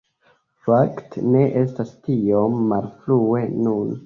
[0.67, 3.95] Fakte, ne estas tiom malfrue nun